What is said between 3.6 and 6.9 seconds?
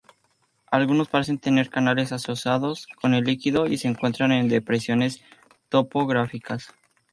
y se encuentran en depresiones topográficas.